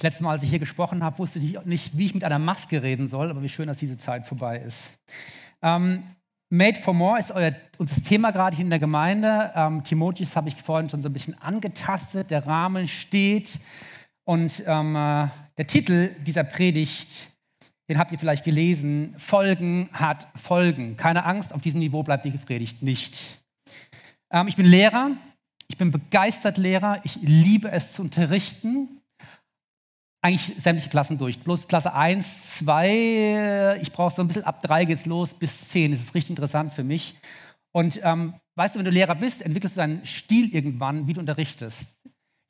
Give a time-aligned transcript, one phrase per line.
[0.00, 2.38] Das letzte Mal, als ich hier gesprochen habe, wusste ich nicht, wie ich mit einer
[2.38, 4.92] Maske reden soll, aber wie schön, dass diese Zeit vorbei ist.
[5.60, 6.04] Ähm,
[6.48, 9.52] Made for More ist euer, unser Thema gerade hier in der Gemeinde.
[9.54, 12.30] Ähm, Timotheus habe ich vorhin schon so ein bisschen angetastet.
[12.30, 13.58] Der Rahmen steht.
[14.24, 15.28] Und ähm, äh,
[15.58, 17.28] der Titel dieser Predigt,
[17.90, 19.14] den habt ihr vielleicht gelesen.
[19.18, 20.96] Folgen hat Folgen.
[20.96, 23.42] Keine Angst, auf diesem Niveau bleibt die Predigt nicht.
[24.32, 25.10] Ähm, ich bin Lehrer.
[25.68, 27.02] Ich bin begeistert Lehrer.
[27.04, 28.99] Ich liebe es zu unterrichten
[30.22, 31.40] eigentlich sämtliche Klassen durch.
[31.40, 35.92] Bloß Klasse 1, 2, ich brauche so ein bisschen ab 3 geht's los, bis 10.
[35.92, 37.14] Das ist richtig interessant für mich.
[37.72, 41.20] Und ähm, weißt du, wenn du Lehrer bist, entwickelst du deinen Stil irgendwann, wie du
[41.20, 41.88] unterrichtest.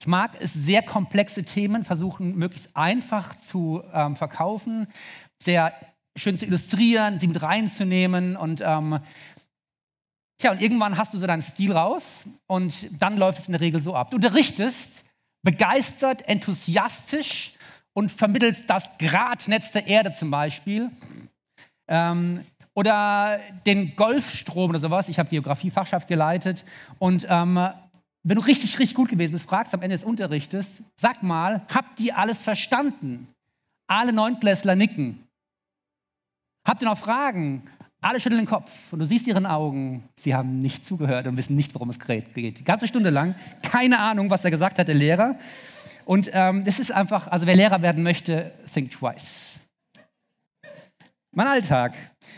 [0.01, 4.89] Ich mag es, sehr komplexe Themen versuchen, möglichst einfach zu ähm, verkaufen,
[5.43, 5.75] sehr
[6.17, 9.01] schön zu illustrieren, sie mit reinzunehmen und ähm,
[10.41, 13.61] Tja, und irgendwann hast du so deinen Stil raus und dann läuft es in der
[13.61, 14.11] Regel so ab.
[14.11, 15.05] Du unterrichtest
[15.43, 17.53] begeistert, enthusiastisch
[17.93, 20.91] und vermittelst das Gradnetz der Erde zum Beispiel.
[21.89, 22.41] Ähm,
[22.75, 25.09] oder den Golfstrom oder sowas.
[25.09, 26.65] Ich habe Geografiefachschaft geleitet.
[26.99, 27.57] Und ähm,
[28.23, 31.99] wenn du richtig, richtig gut gewesen bist, fragst am Ende des Unterrichtes, sag mal, habt
[32.01, 33.29] ihr alles verstanden?
[33.87, 35.27] Alle Neuntklässler nicken.
[36.65, 37.65] Habt ihr noch Fragen?
[38.03, 41.55] Alle schütteln den Kopf und du siehst ihren Augen, sie haben nicht zugehört und wissen
[41.55, 42.35] nicht, worum es geht.
[42.35, 45.37] Die ganze Stunde lang, keine Ahnung, was er gesagt hat, der Lehrer.
[46.05, 49.61] Und ähm, das ist einfach, also wer Lehrer werden möchte, think twice.
[51.33, 51.95] Mein Alltag.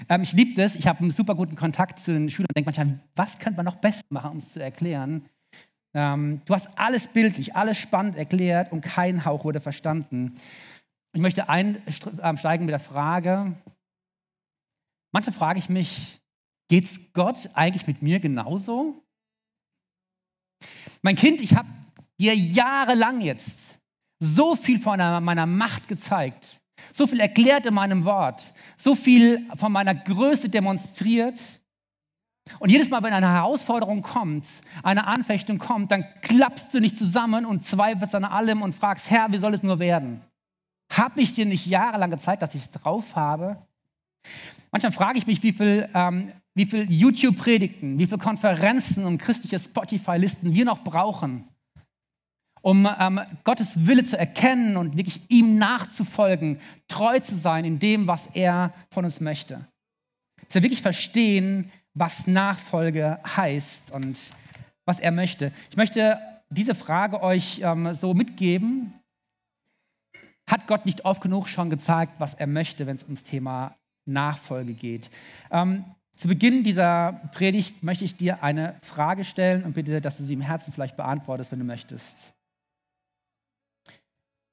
[0.08, 0.74] Ähm, ich liebe das.
[0.74, 3.64] Ich habe einen super guten Kontakt zu den Schülern und denke manchmal, was könnte man
[3.64, 5.24] noch besser machen, um es zu erklären?
[5.94, 10.34] Ähm, du hast alles bildlich, alles spannend erklärt und kein Hauch wurde verstanden.
[11.14, 13.54] Ich möchte einsteigen mit der Frage,
[15.12, 16.20] manchmal frage ich mich,
[16.68, 19.02] geht es Gott eigentlich mit mir genauso?
[21.02, 21.68] Mein Kind, ich habe
[22.20, 23.78] dir jahrelang jetzt
[24.18, 26.60] so viel von meiner Macht gezeigt,
[26.92, 28.42] so viel erklärt in meinem Wort,
[28.76, 31.40] so viel von meiner Größe demonstriert.
[32.58, 34.46] Und jedes Mal, wenn eine Herausforderung kommt,
[34.82, 39.30] eine Anfechtung kommt, dann klappst du nicht zusammen und zweifelst an allem und fragst, Herr,
[39.30, 40.22] wie soll es nur werden?
[40.92, 43.56] Habe ich dir nicht jahrelang gezeigt, dass ich es drauf habe?
[44.70, 49.58] Manchmal frage ich mich, wie viel, ähm, wie viel YouTube-Predigten, wie viele Konferenzen und christliche
[49.58, 51.48] Spotify-Listen wir noch brauchen,
[52.62, 58.06] um ähm, Gottes Wille zu erkennen und wirklich ihm nachzufolgen, treu zu sein in dem,
[58.06, 59.66] was er von uns möchte.
[60.46, 64.32] Dass wir wirklich verstehen, was Nachfolge heißt und
[64.86, 65.52] was er möchte.
[65.70, 66.18] Ich möchte
[66.50, 68.94] diese Frage euch ähm, so mitgeben.
[70.48, 74.74] Hat Gott nicht oft genug schon gezeigt, was er möchte, wenn es ums Thema Nachfolge
[74.74, 75.10] geht?
[75.50, 75.84] Ähm,
[76.16, 80.34] zu Beginn dieser Predigt möchte ich dir eine Frage stellen und bitte, dass du sie
[80.34, 82.32] im Herzen vielleicht beantwortest, wenn du möchtest.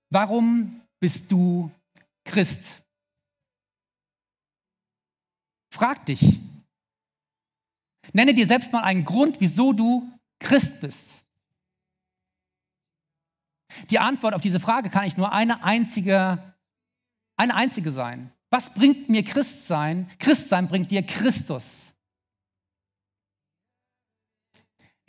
[0.10, 1.72] Warum bist du
[2.26, 2.64] Christ?
[5.72, 6.40] Frag dich.
[8.14, 11.24] Nenne dir selbst mal einen Grund, wieso du Christ bist.
[13.90, 16.56] Die Antwort auf diese Frage kann ich nur eine einzige,
[17.38, 18.32] eine einzige sein.
[18.50, 20.10] Was bringt mir Christsein?
[20.18, 21.89] Christsein bringt dir Christus.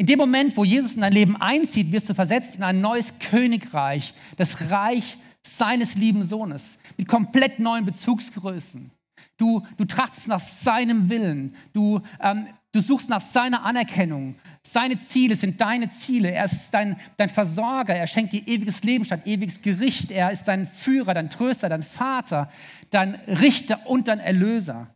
[0.00, 3.12] In dem Moment, wo Jesus in dein Leben einzieht, wirst du versetzt in ein neues
[3.18, 8.90] Königreich, das Reich seines lieben Sohnes, mit komplett neuen Bezugsgrößen.
[9.36, 14.36] Du, du trachtest nach seinem Willen, du, ähm, du suchst nach seiner Anerkennung.
[14.62, 16.30] Seine Ziele sind deine Ziele.
[16.30, 20.10] Er ist dein, dein Versorger, er schenkt dir ewiges Leben statt ewiges Gericht.
[20.10, 22.50] Er ist dein Führer, dein Tröster, dein Vater,
[22.88, 24.94] dein Richter und dein Erlöser.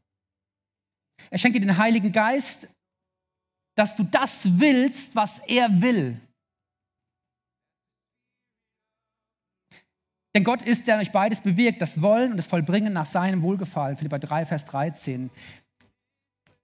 [1.28, 2.68] Er schenkt dir den Heiligen Geist,
[3.74, 6.20] dass du das willst, was er will.
[10.34, 13.96] Denn Gott ist, der euch beides bewirkt, das Wollen und das Vollbringen nach seinem Wohlgefallen.
[13.96, 15.30] Philippa 3, Vers 13.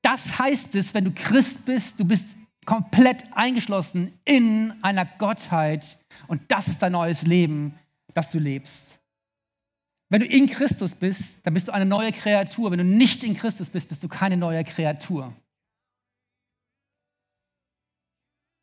[0.02, 6.42] Das heißt es, wenn du Christ bist, du bist komplett eingeschlossen in einer Gottheit und
[6.48, 7.78] das ist dein neues Leben,
[8.12, 8.98] das du lebst.
[10.08, 12.72] Wenn du in Christus bist, dann bist du eine neue Kreatur.
[12.72, 15.32] Wenn du nicht in Christus bist, bist du keine neue Kreatur.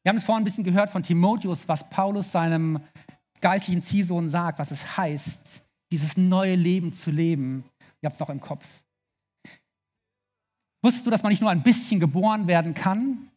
[0.08, 2.80] Wir haben es vorhin ein bisschen gehört von Timotheus, was Paulus seinem
[3.42, 5.62] geistlichen Ziehsohn sagt, was es heißt,
[5.92, 7.66] dieses neue Leben zu leben.
[8.00, 8.66] Ihr habt es noch im Kopf.
[10.82, 13.30] Wusstest du, dass man nicht nur ein bisschen geboren werden kann?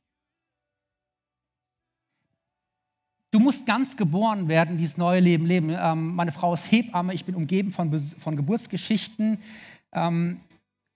[3.33, 5.71] Du musst ganz geboren werden, dieses neue Leben leben.
[5.71, 9.39] Ähm, meine Frau ist Hebamme, ich bin umgeben von, von Geburtsgeschichten.
[9.91, 10.39] Ähm,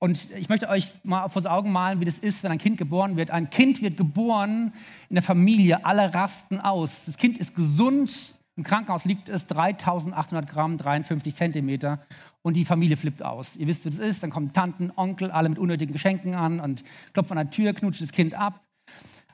[0.04, 3.16] und ich möchte euch mal vor Augen malen, wie das ist, wenn ein Kind geboren
[3.16, 3.30] wird.
[3.30, 4.74] Ein Kind wird geboren
[5.08, 7.06] in der Familie, alle rasten aus.
[7.06, 12.04] Das Kind ist gesund Im Krankenhaus liegt es 3800 Gramm, 53 Zentimeter
[12.42, 13.56] und die Familie flippt aus.
[13.56, 14.22] Ihr wisst, wie das ist.
[14.22, 16.84] Dann kommen Tanten, Onkel, alle mit unnötigen Geschenken an und
[17.14, 18.60] klopfen an der Tür, knutscht das Kind ab.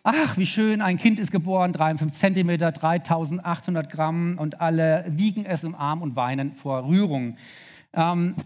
[0.05, 5.64] Ach, wie schön, ein Kind ist geboren, 53 Zentimeter, 3800 Gramm und alle wiegen es
[5.64, 7.37] im Arm und weinen vor Rührung.
[7.93, 8.37] Ähm,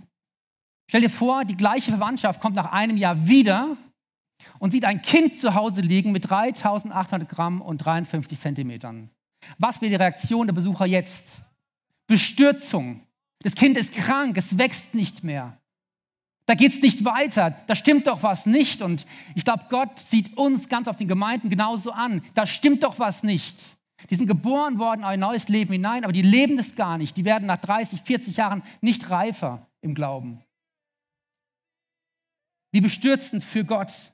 [0.95, 3.77] stell dir vor, die gleiche Verwandtschaft kommt nach einem Jahr wieder
[4.61, 9.11] und sieht ein Kind zu Hause liegen mit 3800 Gramm und 53 Zentimetern.
[9.59, 11.43] Was wäre die Reaktion der Besucher jetzt?
[12.07, 13.01] Bestürzung.
[13.43, 15.59] Das Kind ist krank, es wächst nicht mehr.
[16.47, 18.81] Da geht es nicht weiter, da stimmt doch was nicht.
[18.81, 19.05] Und
[19.35, 22.23] ich glaube, Gott sieht uns ganz auf den Gemeinden genauso an.
[22.35, 23.61] Da stimmt doch was nicht.
[24.11, 27.17] Die sind geboren worden in ein neues Leben hinein, aber die leben es gar nicht.
[27.17, 30.44] Die werden nach 30, 40 Jahren nicht reifer im Glauben.
[32.75, 34.13] Wie bestürzend für Gott.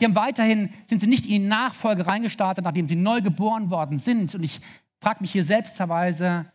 [0.00, 3.98] Die haben weiterhin, sind sie nicht in die Nachfolge reingestartet, nachdem sie neu geboren worden
[3.98, 4.34] sind.
[4.34, 4.60] Und ich
[5.00, 6.52] frage mich hier selbsterweise,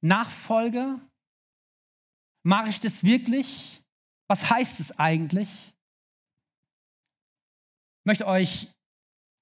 [0.00, 0.98] Nachfolge?
[2.42, 3.80] Mache ich das wirklich?
[4.26, 5.72] Was heißt es eigentlich?
[8.00, 8.72] Ich möchte euch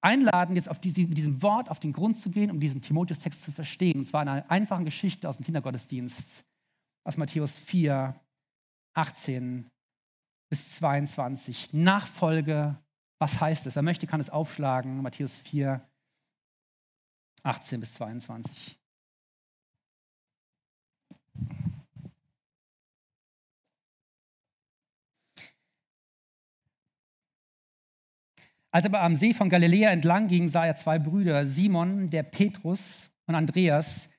[0.01, 3.41] einladen, jetzt auf diese, mit diesem Wort auf den Grund zu gehen, um diesen Timotheus-Text
[3.41, 4.01] zu verstehen.
[4.01, 6.45] Und zwar in einer einfachen Geschichte aus dem Kindergottesdienst,
[7.03, 8.13] aus Matthäus 4,
[8.93, 9.71] 18
[10.49, 11.73] bis 22.
[11.73, 12.77] Nachfolge,
[13.19, 13.75] was heißt es?
[13.75, 15.01] Wer möchte, kann es aufschlagen.
[15.01, 15.81] Matthäus 4,
[17.43, 18.79] 18 bis 22.
[28.71, 32.23] Als er aber am See von Galiläa entlang ging, sah er zwei Brüder, Simon, der
[32.23, 34.09] Petrus und Andreas,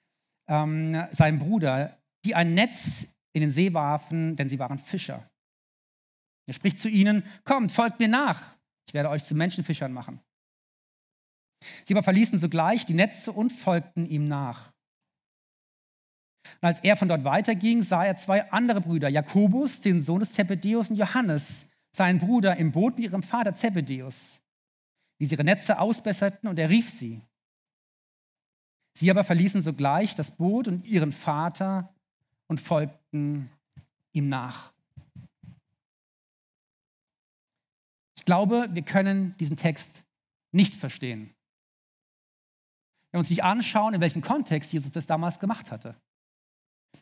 [0.48, 5.30] ähm, sein Bruder, die ein Netz in den See warfen, denn sie waren Fischer.
[6.46, 8.56] Er spricht zu ihnen, kommt, folgt mir nach,
[8.86, 10.20] ich werde euch zu Menschenfischern machen.
[11.84, 14.72] Sie aber verließen sogleich die Netze und folgten ihm nach.
[16.60, 20.32] Und als er von dort weiterging, sah er zwei andere Brüder, Jakobus, den Sohn des
[20.32, 24.40] Zebedeus, und Johannes, seinen Bruder, im Boot mit ihrem Vater Zebedeus,
[25.18, 27.20] wie sie ihre Netze ausbesserten, und er rief sie.
[28.96, 31.94] Sie aber verließen sogleich das Boot und ihren Vater
[32.48, 33.50] und folgten
[34.12, 34.72] ihm nach.
[38.30, 40.04] Glaube, wir können diesen Text
[40.52, 41.34] nicht verstehen.
[43.10, 45.96] Wenn wir uns nicht anschauen, in welchem Kontext Jesus das damals gemacht hatte.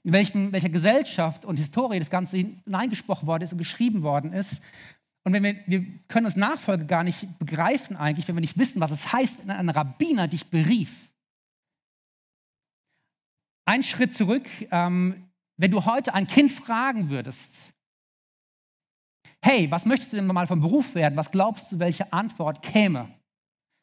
[0.04, 4.62] In welchen, welcher Gesellschaft und Historie das Ganze hineingesprochen worden ist und geschrieben worden ist.
[5.22, 8.80] Und wenn wir, wir können uns Nachfolge gar nicht begreifen eigentlich, wenn wir nicht wissen,
[8.80, 11.10] was es heißt, wenn ein Rabbiner dich berief.
[13.66, 15.28] Ein Schritt zurück, ähm,
[15.58, 17.74] wenn du heute ein Kind fragen würdest,
[19.42, 21.16] hey, was möchtest du denn mal vom Beruf werden?
[21.16, 23.08] Was glaubst du, welche Antwort käme?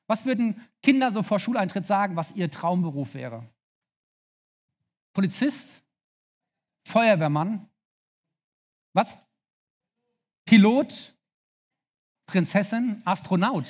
[0.08, 3.44] Was würden Kinder so vor Schuleintritt sagen, was ihr Traumberuf wäre?
[5.14, 5.82] Polizist?
[6.88, 7.68] Feuerwehrmann?
[8.94, 9.18] Was?
[10.46, 11.16] Pilot?
[12.28, 13.02] Prinzessin?
[13.06, 13.68] Astronaut?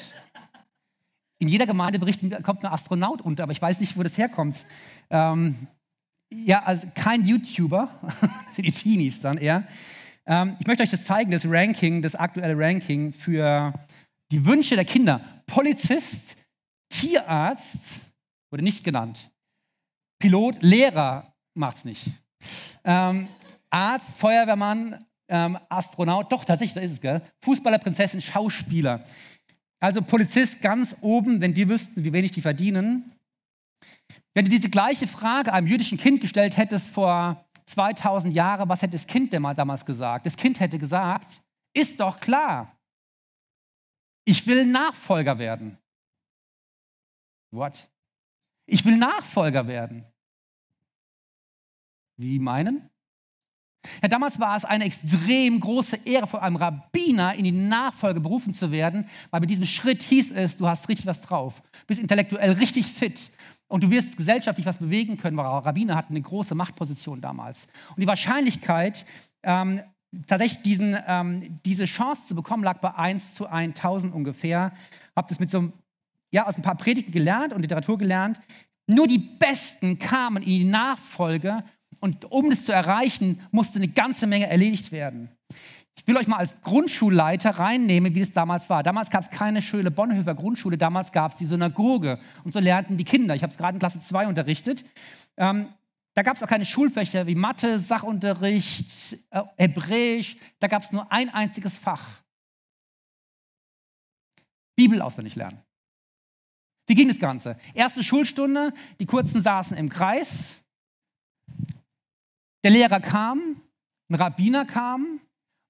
[1.40, 4.66] In jeder Gemeindebericht kommt ein Astronaut unter, aber ich weiß nicht, wo das herkommt.
[5.10, 5.68] Ähm,
[6.32, 7.90] ja, also kein YouTuber,
[8.46, 9.68] das sind die Teenies dann eher.
[10.28, 13.74] Ähm, ich möchte euch das zeigen, das Ranking, das aktuelle Ranking für
[14.32, 15.22] die Wünsche der Kinder.
[15.46, 16.36] Polizist,
[16.90, 18.02] Tierarzt,
[18.52, 19.32] wurde nicht genannt.
[20.20, 22.08] Pilot, Lehrer macht's nicht.
[22.84, 23.28] Ähm,
[23.70, 27.22] Arzt, Feuerwehrmann, ähm, Astronaut, doch tatsächlich, da ist es, gell?
[27.44, 29.04] Fußballer, Prinzessin, Schauspieler.
[29.80, 33.12] Also Polizist ganz oben, wenn die wüssten, wie wenig die verdienen.
[34.34, 38.94] Wenn du diese gleiche Frage einem jüdischen Kind gestellt hättest vor 2000 Jahre, was hätte
[38.94, 40.26] das Kind denn mal damals gesagt?
[40.26, 41.42] Das Kind hätte gesagt,
[41.74, 42.78] ist doch klar,
[44.26, 45.78] ich will Nachfolger werden.
[47.52, 47.90] What?
[48.68, 50.06] Ich will Nachfolger werden.
[52.18, 52.90] Wie meinen?
[54.02, 58.54] Ja, damals war es eine extrem große Ehre, von einem Rabbiner in die Nachfolge berufen
[58.54, 62.54] zu werden, weil mit diesem Schritt hieß es, du hast richtig was drauf, bist intellektuell
[62.54, 63.32] richtig fit,
[63.68, 67.68] und du wirst gesellschaftlich was bewegen können, weil Rabbiner hatten eine große Machtposition damals.
[67.90, 69.06] Und die Wahrscheinlichkeit,
[69.44, 69.82] ähm,
[70.28, 74.72] tatsächlich diesen, ähm, diese Chance zu bekommen, lag bei 1 zu 1000 ungefähr.
[75.16, 75.72] Habe das mit so
[76.32, 78.40] ja, aus ein paar Predigten gelernt und Literatur gelernt.
[78.88, 81.64] Nur die Besten kamen in die Nachfolge
[82.00, 85.30] und um das zu erreichen, musste eine ganze Menge erledigt werden.
[85.98, 88.84] Ich will euch mal als Grundschulleiter reinnehmen, wie es damals war.
[88.84, 92.20] Damals gab es keine schöne Bonhoeffer Grundschule, damals gab es die Synagoge.
[92.44, 93.34] Und so lernten die Kinder.
[93.36, 94.86] Ich habe es gerade in Klasse 2 unterrichtet.
[95.38, 95.70] Ähm,
[96.14, 100.38] da gab es auch keine Schulfächer wie Mathe, Sachunterricht, äh, Hebräisch.
[100.60, 102.22] Da gab es nur ein einziges Fach.
[104.76, 105.62] Bibel auswendig lernen.
[106.88, 107.58] Wie ging das Ganze?
[107.74, 110.62] Erste Schulstunde, die Kurzen saßen im Kreis.
[112.64, 113.62] Der Lehrer kam,
[114.10, 115.20] ein Rabbiner kam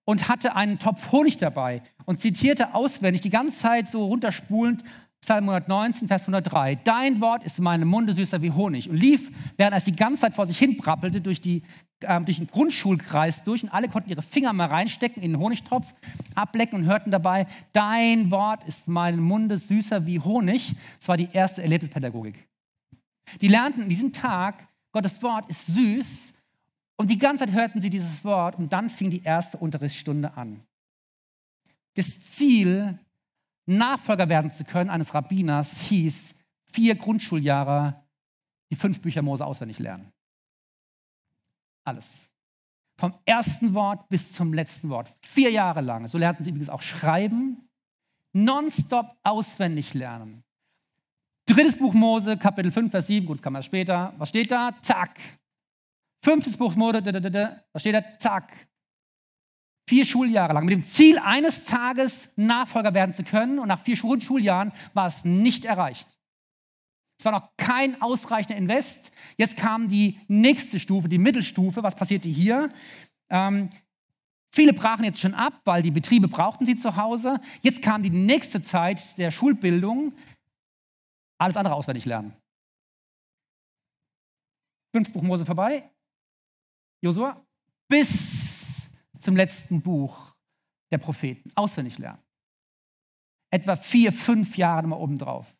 [0.05, 4.83] und hatte einen Topf Honig dabei und zitierte auswendig die ganze Zeit so runterspulend
[5.25, 6.75] Psalm 119, Vers 103.
[6.83, 8.87] Dein Wort ist in meinem Munde süßer wie Honig.
[8.87, 11.63] Und lief, während er die ganze Zeit vor sich hin brappelte, durch, die,
[12.01, 13.63] äh, durch den Grundschulkreis durch.
[13.63, 15.91] Und alle konnten ihre Finger mal reinstecken in den Honigtopf,
[16.35, 20.75] ablecken und hörten dabei, dein Wort ist in meinem Munde süßer wie Honig.
[20.99, 22.47] Das war die erste Erlebnispädagogik.
[23.41, 26.34] Die lernten in diesem Tag, Gottes Wort ist süß.
[26.97, 28.55] Und die ganze Zeit hörten sie dieses Wort.
[28.55, 30.61] Und dann fing die erste Unterrichtsstunde an.
[31.95, 32.99] Das Ziel
[33.65, 36.35] Nachfolger werden zu können eines Rabbiners hieß,
[36.71, 38.03] vier Grundschuljahre
[38.71, 40.11] die fünf Bücher Mose auswendig lernen.
[41.83, 42.29] Alles.
[42.97, 45.11] Vom ersten Wort bis zum letzten Wort.
[45.21, 46.07] Vier Jahre lang.
[46.07, 47.67] So lernten sie übrigens auch schreiben.
[48.33, 50.43] Nonstop auswendig lernen.
[51.47, 53.25] Drittes Buch Mose, Kapitel 5, Vers 7.
[53.25, 54.13] Gut, das kann man später.
[54.17, 54.73] Was steht da?
[54.81, 55.19] Zack.
[56.25, 57.05] Fünftes Buch Mose,
[57.71, 58.03] was steht da?
[58.17, 58.67] Zack.
[59.87, 63.59] Vier Schuljahre lang, mit dem Ziel, eines Tages Nachfolger werden zu können.
[63.59, 66.07] Und nach vier Schuljahren war es nicht erreicht.
[67.19, 69.11] Es war noch kein ausreichender Invest.
[69.37, 71.83] Jetzt kam die nächste Stufe, die Mittelstufe.
[71.83, 72.73] Was passierte hier?
[73.29, 73.69] Ähm,
[74.51, 77.39] viele brachen jetzt schon ab, weil die Betriebe brauchten sie zu Hause.
[77.61, 80.15] Jetzt kam die nächste Zeit der Schulbildung.
[81.37, 82.33] Alles andere auswendig lernen.
[84.91, 85.91] Fünf Buch Mose vorbei.
[87.01, 87.45] Josua.
[87.87, 90.33] Bis zum letzten Buch
[90.91, 91.51] der Propheten.
[91.55, 92.21] Auswendig lernen.
[93.51, 95.55] Etwa vier, fünf Jahre mal obendrauf.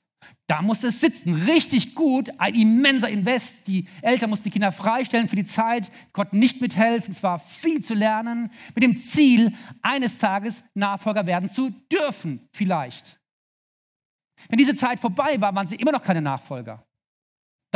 [0.48, 3.68] Da musste es sitzen, richtig gut, ein immenser Invest.
[3.68, 7.84] Die Eltern mussten die Kinder freistellen für die Zeit, konnten nicht mithelfen, es war viel
[7.84, 13.20] zu lernen, mit dem Ziel, eines Tages Nachfolger werden zu dürfen, vielleicht.
[14.50, 16.85] Wenn diese Zeit vorbei war, waren sie immer noch keine Nachfolger.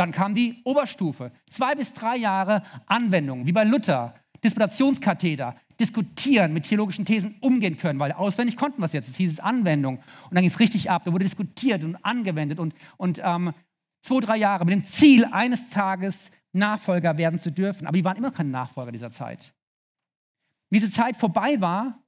[0.00, 6.66] Dann kam die Oberstufe, zwei bis drei Jahre Anwendung, wie bei Luther, Disputationskatheter, diskutieren, mit
[6.66, 9.10] theologischen Thesen umgehen können, weil auswendig konnten wir es jetzt.
[9.10, 9.98] Es hieß es Anwendung.
[9.98, 11.02] Und dann ging es richtig ab.
[11.04, 13.52] Da wurde diskutiert und angewendet und, und ähm,
[14.00, 17.86] zwei, drei Jahre mit dem Ziel, eines Tages Nachfolger werden zu dürfen.
[17.86, 19.52] Aber die waren immer keine Nachfolger dieser Zeit.
[20.70, 22.02] Wie diese Zeit vorbei war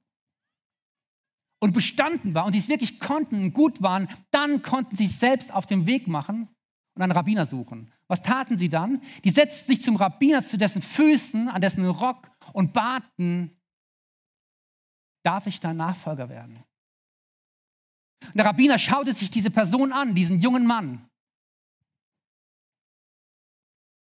[1.59, 5.15] und bestanden war und sie es wirklich konnten und gut waren, dann konnten sie sich
[5.15, 6.49] selbst auf den Weg machen
[6.95, 7.91] und einen Rabbiner suchen.
[8.07, 9.01] Was taten sie dann?
[9.23, 13.57] Die setzten sich zum Rabbiner zu dessen Füßen, an dessen Rock und baten,
[15.23, 16.63] darf ich dein Nachfolger werden?
[18.25, 21.09] Und der Rabbiner schaute sich diese Person an, diesen jungen Mann,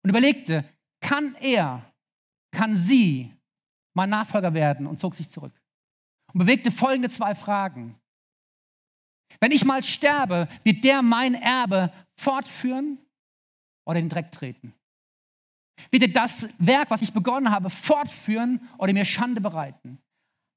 [0.04, 0.66] und überlegte,
[1.02, 1.94] kann er,
[2.52, 3.34] kann sie
[3.94, 5.54] mein Nachfolger werden und zog sich zurück
[6.34, 7.96] und bewegte folgende zwei Fragen.
[9.40, 12.98] Wenn ich mal sterbe, wird der mein Erbe fortführen
[13.86, 14.74] oder in den Dreck treten?
[15.92, 20.00] Wird das Werk, was ich begonnen habe, fortführen oder mir Schande bereiten?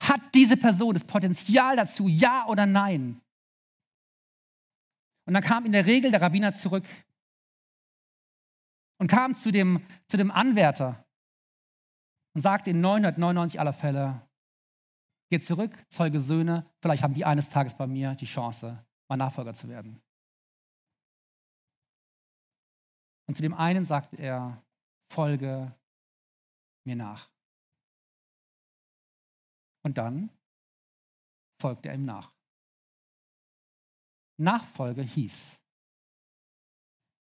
[0.03, 3.21] Hat diese Person das Potenzial dazu, ja oder nein?
[5.27, 6.85] Und dann kam in der Regel der Rabbiner zurück
[8.99, 11.05] und kam zu dem, zu dem Anwärter
[12.35, 14.21] und sagte in 999 aller Fälle,
[15.31, 19.55] geht zurück, zeuge Söhne, vielleicht haben die eines Tages bei mir die Chance, mein Nachfolger
[19.55, 20.01] zu werden.
[23.27, 24.63] Und zu dem einen sagte er,
[25.13, 25.75] folge
[26.85, 27.29] mir nach.
[29.83, 30.31] Und dann
[31.61, 32.33] folgte er ihm nach.
[34.39, 35.59] Nachfolge hieß,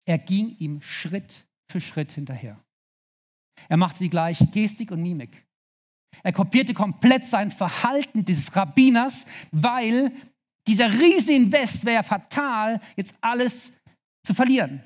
[0.07, 2.63] er ging ihm Schritt für Schritt hinterher.
[3.69, 5.47] Er machte die gleiche Gestik und Mimik.
[6.23, 10.13] Er kopierte komplett sein Verhalten dieses Rabbiners, weil
[10.67, 13.73] dieser Rieseninvest wäre fatal, jetzt alles
[14.23, 14.83] zu verlieren.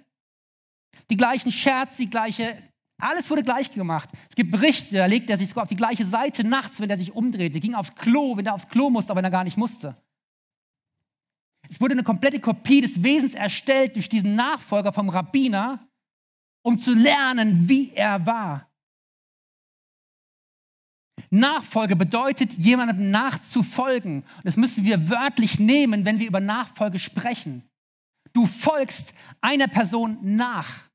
[1.10, 2.62] Die gleichen Scherz, die gleiche
[3.00, 4.10] alles wurde gleich gemacht.
[4.28, 6.96] Es gibt Berichte, da legt er sich sogar auf die gleiche Seite nachts, wenn er
[6.96, 9.56] sich umdrehte, ging aufs Klo, wenn er aufs Klo musste, aber wenn er gar nicht
[9.56, 9.96] musste.
[11.68, 15.86] Es wurde eine komplette Kopie des Wesens erstellt durch diesen Nachfolger vom Rabbiner,
[16.62, 18.68] um zu lernen, wie er war.
[21.30, 24.22] Nachfolge bedeutet, jemandem nachzufolgen.
[24.22, 27.68] Und das müssen wir wörtlich nehmen, wenn wir über Nachfolge sprechen.
[28.32, 30.88] Du folgst einer Person nach.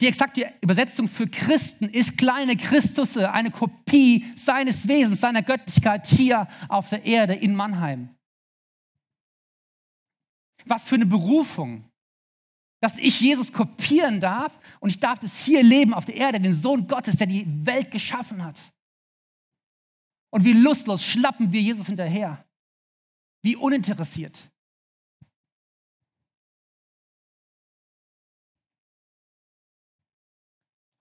[0.00, 6.48] Die exakte Übersetzung für Christen ist kleine Christusse, eine Kopie seines Wesens, seiner Göttlichkeit hier
[6.68, 8.10] auf der Erde in Mannheim.
[10.66, 11.84] Was für eine Berufung,
[12.80, 16.56] dass ich Jesus kopieren darf und ich darf es hier leben auf der Erde, den
[16.56, 18.60] Sohn Gottes, der die Welt geschaffen hat.
[20.30, 22.44] Und wie lustlos schlappen wir Jesus hinterher,
[23.42, 24.50] wie uninteressiert.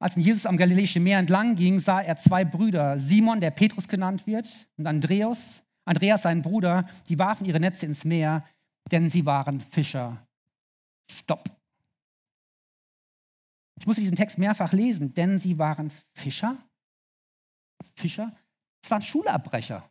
[0.04, 4.28] Als Jesus am Galiläischen Meer entlang ging, sah er zwei Brüder, Simon, der Petrus genannt
[4.28, 8.46] wird, und Andreas, Andreas, sein Bruder, die warfen ihre Netze ins Meer,
[8.92, 10.28] denn sie waren Fischer.
[11.10, 11.50] Stopp.
[13.80, 16.58] Ich musste diesen Text mehrfach lesen, denn sie waren Fischer.
[17.96, 18.36] Fischer?
[18.84, 19.90] Es waren Schulabbrecher.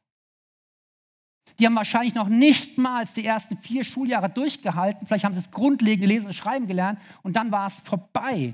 [1.58, 5.06] Die haben wahrscheinlich noch nicht mal die ersten vier Schuljahre durchgehalten.
[5.06, 8.52] Vielleicht haben sie das grundlegende Lesen und Schreiben gelernt und dann war es vorbei.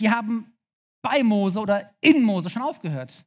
[0.00, 0.56] Die haben
[1.02, 3.24] bei Mose oder in Mose schon aufgehört.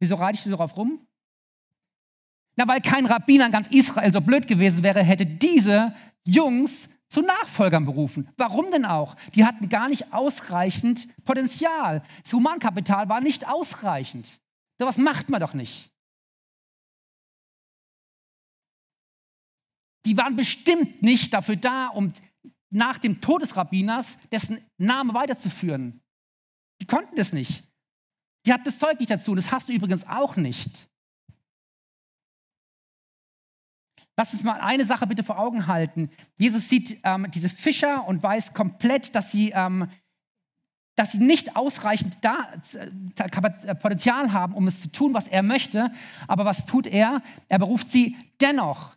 [0.00, 1.06] Wieso reitest du darauf rum?
[2.56, 7.22] Na, weil kein Rabbiner in ganz Israel so blöd gewesen wäre, hätte diese Jungs zu
[7.22, 8.28] Nachfolgern berufen.
[8.36, 9.16] Warum denn auch?
[9.34, 12.02] Die hatten gar nicht ausreichend Potenzial.
[12.22, 14.40] Das Humankapital war nicht ausreichend.
[14.78, 15.90] So was macht man doch nicht.
[20.04, 22.12] Die waren bestimmt nicht dafür da, um
[22.72, 26.00] nach dem Tod des Rabbiners dessen Name weiterzuführen.
[26.80, 27.64] Die konnten das nicht.
[28.44, 29.34] Die hatten das Zeug nicht dazu.
[29.34, 30.88] Das hast du übrigens auch nicht.
[34.16, 36.10] Lass uns mal eine Sache bitte vor Augen halten.
[36.38, 39.88] Jesus sieht ähm, diese Fischer und weiß komplett, dass sie, ähm,
[40.96, 45.90] dass sie nicht ausreichend da, äh, Potenzial haben, um es zu tun, was er möchte.
[46.28, 47.22] Aber was tut er?
[47.48, 48.96] Er beruft sie dennoch.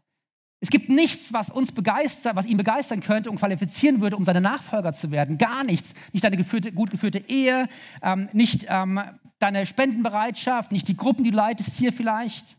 [0.65, 4.41] Es gibt nichts, was uns begeistert, was ihn begeistern könnte und qualifizieren würde, um seine
[4.41, 5.37] Nachfolger zu werden.
[5.37, 5.93] Gar nichts.
[6.11, 7.67] Nicht deine geführte, gut geführte Ehe,
[8.01, 8.99] ähm, nicht ähm,
[9.37, 12.57] deine Spendenbereitschaft, nicht die Gruppen, die du leitest hier vielleicht.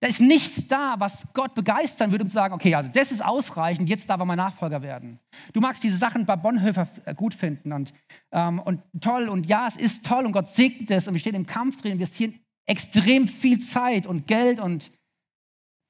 [0.00, 3.24] Da ist nichts da, was Gott begeistern würde, um zu sagen, okay, also das ist
[3.24, 5.20] ausreichend, jetzt darf er mein Nachfolger werden.
[5.54, 7.94] Du magst diese Sachen bei Bonhoeffer äh, gut finden und,
[8.32, 11.34] ähm, und toll und ja, es ist toll und Gott segnet es und wir stehen
[11.34, 14.90] im Kampf drin, investieren extrem viel Zeit und Geld und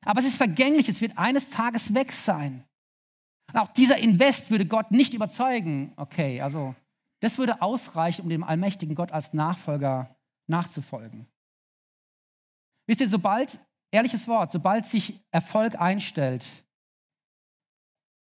[0.04, 2.64] aber es ist vergänglich, es wird eines Tages weg sein.
[3.52, 5.92] Und auch dieser Invest würde Gott nicht überzeugen.
[5.96, 6.74] Okay, also
[7.20, 11.26] das würde ausreichen, um dem allmächtigen Gott als Nachfolger nachzufolgen.
[12.86, 16.46] Wisst ihr, sobald, ehrliches Wort, sobald sich Erfolg einstellt,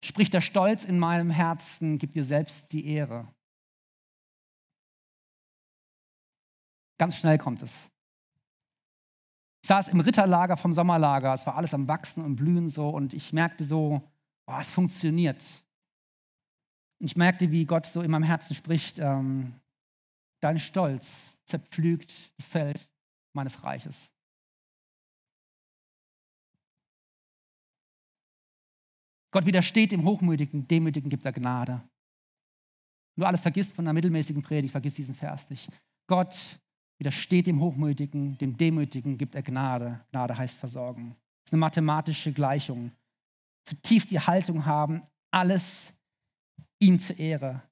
[0.04, 3.26] spricht der Stolz in meinem Herzen, gibt dir selbst die Ehre.
[6.98, 7.90] Ganz schnell kommt es.
[9.66, 13.12] Ich saß im Ritterlager vom Sommerlager, es war alles am Wachsen und Blühen so und
[13.12, 14.00] ich merkte so,
[14.46, 15.42] boah, es funktioniert.
[17.00, 19.54] Ich merkte, wie Gott so in meinem Herzen spricht, ähm,
[20.38, 22.88] dein Stolz zerpflügt das Feld
[23.32, 24.08] meines Reiches.
[29.32, 31.82] Gott widersteht dem Hochmütigen, Demütigen gibt er Gnade.
[33.16, 35.68] Du alles vergisst von einer mittelmäßigen Predigt, vergiss diesen Vers nicht.
[36.06, 36.60] Gott
[36.98, 40.04] Widersteht dem Hochmütigen, dem Demütigen gibt er Gnade.
[40.10, 41.10] Gnade heißt Versorgen.
[41.10, 42.92] Das ist eine mathematische Gleichung.
[43.64, 45.92] Zutiefst die Haltung haben, alles
[46.78, 47.62] ihm zur Ehre.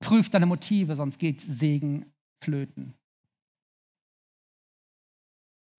[0.00, 2.12] Prüft deine Motive, sonst geht Segen
[2.42, 2.94] flöten.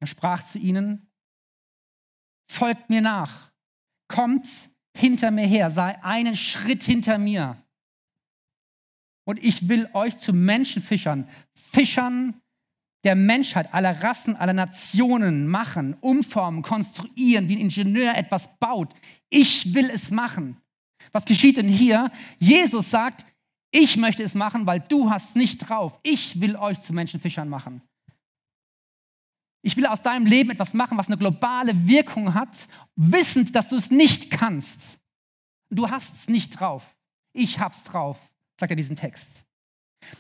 [0.02, 1.08] Er sprach zu ihnen,
[2.50, 3.52] folgt mir nach,
[4.08, 4.48] kommt
[4.96, 7.62] hinter mir her, sei einen Schritt hinter mir.
[9.30, 12.42] Und ich will euch zu Menschenfischern, Fischern
[13.04, 18.92] der Menschheit, aller Rassen, aller Nationen machen, umformen, konstruieren, wie ein Ingenieur etwas baut.
[19.30, 20.58] Ich will es machen.
[21.12, 22.12] Was geschieht denn hier?
[22.40, 23.24] Jesus sagt,
[23.70, 26.00] ich möchte es machen, weil du hast nicht drauf.
[26.02, 27.84] Ich will euch zu Menschenfischern machen.
[29.62, 33.76] Ich will aus deinem Leben etwas machen, was eine globale Wirkung hat, wissend, dass du
[33.76, 34.98] es nicht kannst.
[35.70, 36.96] Du hast es nicht drauf.
[37.32, 38.29] Ich hab's drauf
[38.60, 39.44] sagt er diesen Text.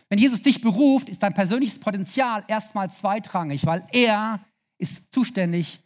[0.09, 4.45] Wenn Jesus dich beruft, ist dein persönliches Potenzial erstmal zweitrangig, weil er
[4.77, 5.81] ist zuständig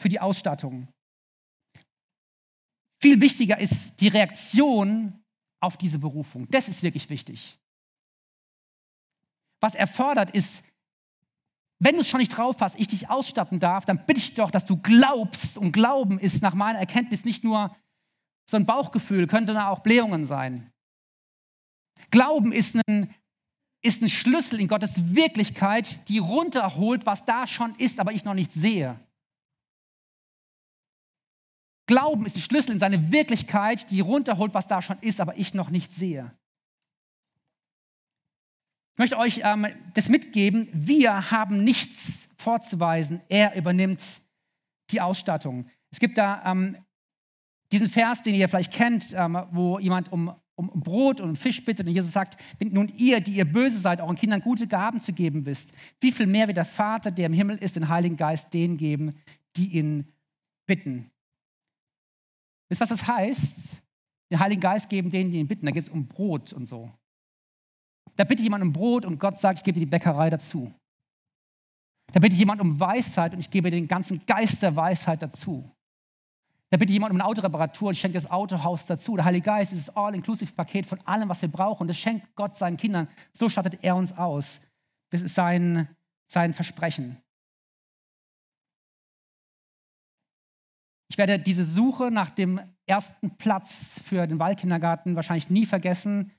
[0.00, 0.88] für die Ausstattung.
[3.02, 5.22] Viel wichtiger ist die Reaktion
[5.62, 6.46] auf diese Berufung.
[6.50, 7.58] Das ist wirklich wichtig.
[9.60, 10.64] Was er fordert, ist,
[11.82, 14.50] wenn du es schon nicht drauf hast, ich dich ausstatten darf, dann bitte ich doch,
[14.50, 15.56] dass du glaubst.
[15.56, 17.74] Und Glauben ist nach meiner Erkenntnis nicht nur
[18.48, 20.70] so ein Bauchgefühl, könnte da auch Blähungen sein.
[22.10, 23.14] Glauben ist ein,
[23.82, 28.34] ist ein Schlüssel in Gottes Wirklichkeit, die runterholt, was da schon ist, aber ich noch
[28.34, 28.98] nicht sehe.
[31.86, 35.54] Glauben ist ein Schlüssel in seine Wirklichkeit, die runterholt, was da schon ist, aber ich
[35.54, 36.32] noch nicht sehe.
[38.94, 40.68] Ich möchte euch ähm, das mitgeben.
[40.72, 43.22] Wir haben nichts vorzuweisen.
[43.28, 44.20] Er übernimmt
[44.90, 45.68] die Ausstattung.
[45.90, 46.76] Es gibt da ähm,
[47.72, 51.64] diesen Vers, den ihr vielleicht kennt, ähm, wo jemand um um Brot und um Fisch
[51.64, 51.86] bittet.
[51.86, 55.12] Und Jesus sagt, wenn nun ihr, die ihr böse seid, euren Kindern gute Gaben zu
[55.12, 58.52] geben wisst, wie viel mehr wird der Vater, der im Himmel ist, den Heiligen Geist
[58.52, 59.14] denen geben,
[59.56, 60.06] die ihn
[60.66, 61.10] bitten.
[62.68, 63.80] Wisst ihr, was das heißt?
[64.30, 65.66] den Heiligen Geist geben denen, die ihn bitten.
[65.66, 66.90] Da geht es um Brot und so.
[68.16, 70.72] Da bittet jemand um Brot und Gott sagt, ich gebe dir die Bäckerei dazu.
[72.12, 75.70] Da bittet jemand um Weisheit und ich gebe den ganzen Geist der Weisheit dazu.
[76.70, 79.16] Da bittet jemand um eine Autoreparatur und ich schenke das Autohaus dazu.
[79.16, 81.88] Der Heilige Geist ist das All-Inclusive-Paket von allem, was wir brauchen.
[81.88, 83.08] Das schenkt Gott seinen Kindern.
[83.32, 84.60] So stattet er uns aus.
[85.10, 85.88] Das ist sein,
[86.28, 87.20] sein Versprechen.
[91.08, 96.30] Ich werde diese Suche nach dem ersten Platz für den Waldkindergarten wahrscheinlich nie vergessen,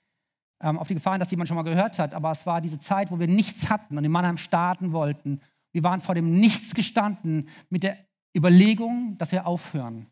[0.62, 2.14] ähm, auf die Gefahr, dass jemand schon mal gehört hat.
[2.14, 5.42] Aber es war diese Zeit, wo wir nichts hatten und in Mannheim starten wollten.
[5.74, 7.98] Wir waren vor dem Nichts gestanden mit der
[8.34, 10.11] Überlegung, dass wir aufhören.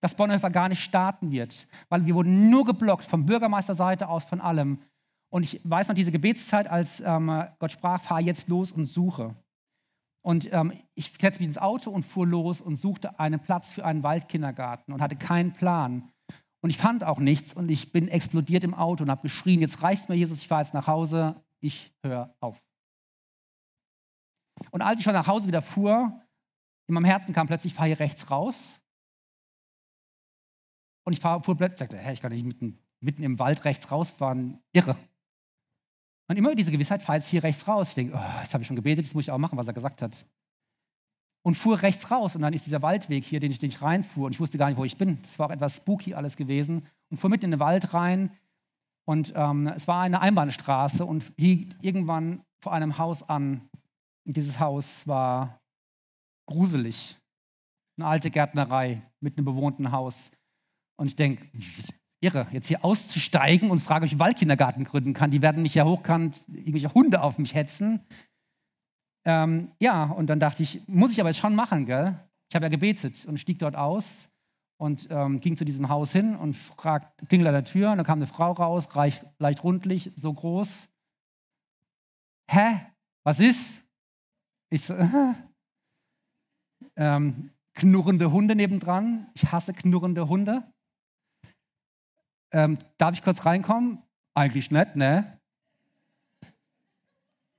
[0.00, 4.40] Dass Bonhoeffer gar nicht starten wird, weil wir wurden nur geblockt vom Bürgermeisterseite aus, von
[4.40, 4.80] allem.
[5.32, 9.34] Und ich weiß noch diese Gebetszeit, als ähm, Gott sprach, fahr jetzt los und suche.
[10.22, 13.84] Und ähm, ich setzte mich ins Auto und fuhr los und suchte einen Platz für
[13.84, 16.10] einen Waldkindergarten und hatte keinen Plan.
[16.62, 19.82] Und ich fand auch nichts und ich bin explodiert im Auto und habe geschrien, jetzt
[19.82, 22.60] reicht's mir, Jesus, ich fahre jetzt nach Hause, ich höre auf.
[24.72, 26.20] Und als ich schon nach Hause wieder fuhr,
[26.88, 28.80] in meinem Herzen kam plötzlich, ich fahre hier rechts raus.
[31.06, 33.90] Und ich fahr, fuhr plötzlich, sagte, hä, ich kann nicht mitten, mitten im Wald rechts
[33.92, 34.96] rausfahren, irre.
[36.28, 37.90] Und immer diese Gewissheit, fahr jetzt hier rechts raus.
[37.90, 39.72] Ich denke, oh, das habe ich schon gebetet, das muss ich auch machen, was er
[39.72, 40.26] gesagt hat.
[41.44, 44.26] Und fuhr rechts raus und dann ist dieser Waldweg hier, den ich, den ich reinfuhr
[44.26, 45.22] und ich wusste gar nicht, wo ich bin.
[45.22, 46.84] Das war auch etwas spooky alles gewesen.
[47.08, 48.32] Und fuhr mitten in den Wald rein
[49.04, 53.68] und ähm, es war eine Einbahnstraße und hielt irgendwann vor einem Haus an.
[54.26, 55.60] Und dieses Haus war
[56.46, 57.16] gruselig.
[57.96, 60.32] Eine alte Gärtnerei mit einem bewohnten Haus.
[60.96, 61.46] Und ich denke,
[62.20, 65.30] irre, jetzt hier auszusteigen und frage, ob ich Waldkindergarten gründen kann.
[65.30, 68.00] Die werden mich ja hochkant, irgendwelche Hunde auf mich hetzen.
[69.24, 72.18] Ähm, ja, und dann dachte ich, muss ich aber jetzt schon machen, gell?
[72.48, 74.28] Ich habe ja gebetet und stieg dort aus
[74.78, 78.06] und ähm, ging zu diesem Haus hin und fragt, klingelt an der Tür und dann
[78.06, 80.88] kam eine Frau raus, reich, leicht rundlich, so groß.
[82.50, 82.86] Hä?
[83.24, 83.82] Was ist?
[84.70, 85.34] Ich so, äh,
[86.96, 89.28] ähm, knurrende Hunde nebendran.
[89.34, 90.62] Ich hasse knurrende Hunde.
[92.52, 94.02] Ähm, darf ich kurz reinkommen?
[94.34, 95.40] Eigentlich nicht, ne?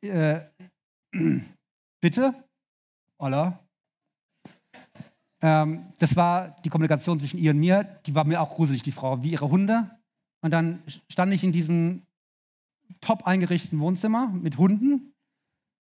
[0.02, 0.42] Äh,
[2.02, 2.34] bitte?
[3.18, 3.60] Olla?
[5.42, 7.84] Ähm, das war die Kommunikation zwischen ihr und mir.
[8.06, 9.90] Die war mir auch gruselig, die Frau, wie ihre Hunde.
[10.42, 12.06] Und dann stand ich in diesem
[13.02, 15.14] top eingerichteten Wohnzimmer mit Hunden.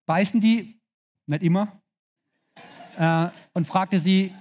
[0.08, 0.80] Beißen die?
[1.28, 1.82] Nicht immer.
[2.98, 4.34] Äh, und fragte sie,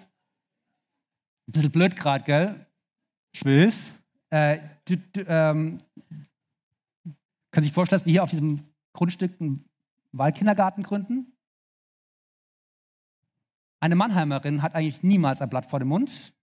[1.48, 2.66] ein bisschen blöd gerade, gell?
[3.32, 3.92] Ich will's.
[4.30, 5.80] Äh, du, du, ähm,
[7.50, 9.68] können Sie sich vorstellen, dass wir hier auf diesem Grundstück einen
[10.12, 11.32] Wahlkindergarten gründen?
[13.80, 16.34] Eine Mannheimerin hat eigentlich niemals ein Blatt vor dem Mund.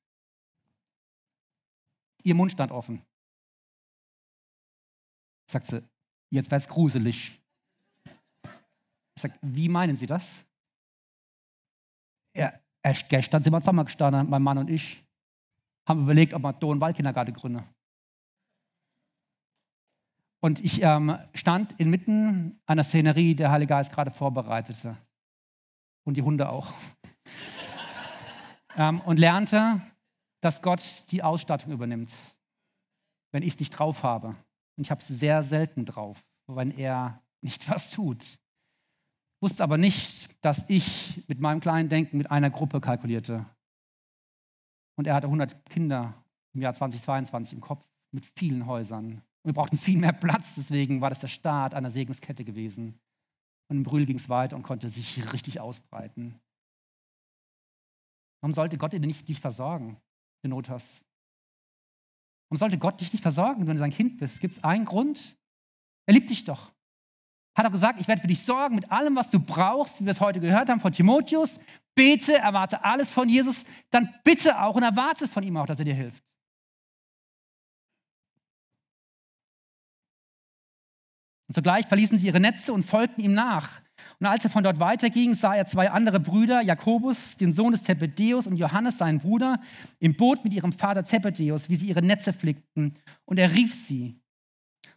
[2.23, 3.01] Ihr Mund stand offen.
[5.51, 5.83] Sagt sie,
[6.29, 7.39] jetzt wird's gruselig.
[9.15, 10.45] Ich sage, wie meinen Sie das?
[12.35, 12.53] Ja,
[13.09, 15.02] gestern sind wir zusammengestanden, mein Mann und ich
[15.87, 17.63] haben überlegt, ob man da einen Waldkindergarten gründen.
[20.41, 24.97] Und ich ähm, stand inmitten einer Szenerie, der Heilige Geist gerade vorbereitete.
[26.05, 26.73] Und die Hunde auch.
[28.77, 29.81] ähm, und lernte,
[30.41, 32.11] dass Gott die Ausstattung übernimmt,
[33.31, 34.33] wenn ich es nicht drauf habe.
[34.75, 38.37] Und ich habe es sehr selten drauf, wenn er nicht was tut.
[39.41, 43.45] Wusste aber nicht, dass ich mit meinem kleinen Denken mit einer Gruppe kalkulierte,
[44.95, 46.13] und er hatte 100 Kinder
[46.53, 49.23] im Jahr 2022 im Kopf mit vielen Häusern.
[49.43, 52.99] Und wir brauchten viel mehr Platz, deswegen war das der Start einer Segenskette gewesen.
[53.69, 56.39] Und im Brühl ging es weiter und konnte sich richtig ausbreiten.
[58.41, 59.97] Warum sollte Gott dich nicht, nicht versorgen,
[60.41, 61.03] wenn du Not hast?
[62.49, 64.39] Warum sollte Gott dich nicht versorgen, wenn du sein Kind bist?
[64.41, 65.37] Gibt es einen Grund?
[66.05, 66.71] Er liebt dich doch.
[67.55, 70.11] Hat er gesagt, ich werde für dich sorgen mit allem, was du brauchst, wie wir
[70.11, 71.59] es heute gehört haben von Timotheus
[71.95, 75.85] bete, erwarte alles von Jesus, dann bitte auch und erwarte von ihm auch, dass er
[75.85, 76.23] dir hilft.
[81.47, 83.81] Und sogleich verließen sie ihre Netze und folgten ihm nach.
[84.19, 87.83] Und als er von dort weiterging, sah er zwei andere Brüder, Jakobus, den Sohn des
[87.83, 89.59] Zebedeus, und Johannes, seinen Bruder,
[89.99, 92.95] im Boot mit ihrem Vater Zebedeus, wie sie ihre Netze flickten.
[93.25, 94.19] Und er rief sie.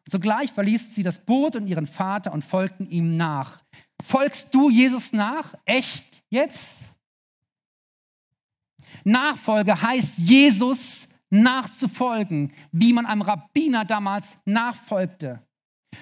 [0.09, 3.63] Sogleich verließen sie das Boot und ihren Vater und folgten ihm nach.
[4.03, 5.55] Folgst du Jesus nach?
[5.65, 6.23] Echt?
[6.31, 6.79] Jetzt?
[9.05, 15.43] Nachfolge heißt, Jesus nachzufolgen, wie man einem Rabbiner damals nachfolgte.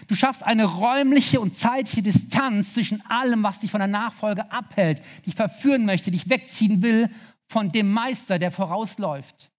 [0.07, 5.03] Du schaffst eine räumliche und zeitliche Distanz zwischen allem, was dich von der Nachfolge abhält,
[5.25, 7.11] dich verführen möchte, dich wegziehen will
[7.47, 9.51] von dem Meister, der vorausläuft.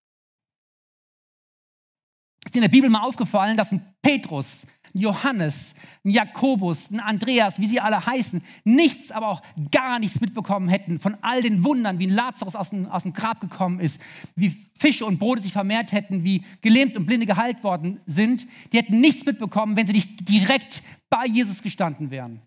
[2.55, 7.59] Ist in der Bibel mal aufgefallen, dass ein Petrus, ein Johannes, ein Jakobus, ein Andreas,
[7.59, 9.41] wie sie alle heißen, nichts, aber auch
[9.71, 13.11] gar nichts mitbekommen hätten von all den Wundern, wie ein Lazarus aus dem, aus dem
[13.11, 13.99] Grab gekommen ist,
[14.37, 18.47] wie Fische und Brote sich vermehrt hätten, wie gelähmt und Blinde geheilt worden sind.
[18.71, 22.39] Die hätten nichts mitbekommen, wenn sie nicht direkt bei Jesus gestanden wären.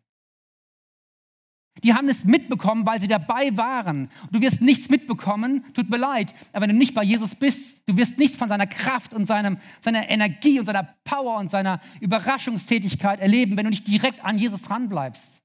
[1.83, 4.09] Die haben es mitbekommen, weil sie dabei waren.
[4.31, 7.97] Du wirst nichts mitbekommen, tut mir leid, aber wenn du nicht bei Jesus bist, du
[7.97, 13.21] wirst nichts von seiner Kraft und seinem, seiner Energie und seiner Power und seiner Überraschungstätigkeit
[13.21, 15.43] erleben, wenn du nicht direkt an Jesus dranbleibst.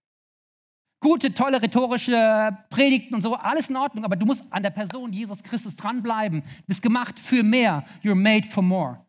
[1.03, 5.11] Gute, tolle rhetorische Predigten und so, alles in Ordnung, aber du musst an der Person
[5.11, 6.41] Jesus Christus dranbleiben.
[6.41, 7.83] Du bist gemacht für mehr.
[8.03, 9.05] You're made for more.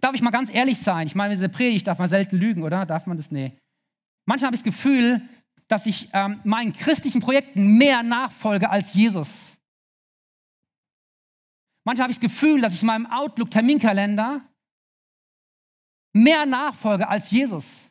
[0.00, 1.06] Darf ich mal ganz ehrlich sein?
[1.06, 2.84] Ich meine, diese Predigt darf man selten lügen, oder?
[2.86, 3.30] Darf man das?
[3.30, 3.56] Nee.
[4.26, 5.22] Manchmal habe ich das Gefühl,
[5.68, 9.56] dass ich ähm, meinen christlichen Projekten mehr nachfolge als Jesus.
[11.84, 14.42] Manchmal habe ich das Gefühl, dass ich meinem Outlook-Terminkalender
[16.12, 17.84] mehr nachfolge als Jesus.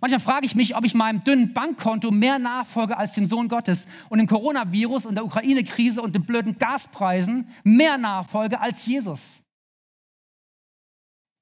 [0.00, 3.86] Manchmal frage ich mich, ob ich meinem dünnen Bankkonto mehr nachfolge als dem Sohn Gottes
[4.10, 9.40] und im Coronavirus und der Ukraine-Krise und den blöden Gaspreisen mehr nachfolge als Jesus.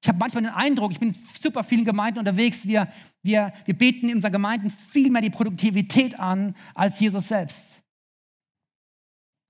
[0.05, 2.87] Ich habe manchmal den Eindruck, ich bin in super vielen Gemeinden unterwegs, wir,
[3.23, 7.81] wir, wir beten in unseren Gemeinden viel mehr die Produktivität an als Jesus selbst.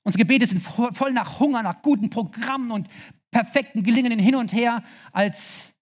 [0.05, 2.87] Unsere Gebete sind voll nach Hunger, nach guten Programmen und
[3.31, 5.73] perfekten Gelingenden hin und her, als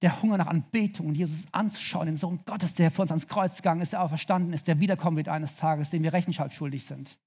[0.00, 3.56] der Hunger nach Anbetung und Jesus anzuschauen, den Sohn Gottes, der vor uns ans Kreuz
[3.56, 7.18] gegangen ist, der auferstanden ist, der wiederkommen wird eines Tages, dem wir Rechenschaft schuldig sind.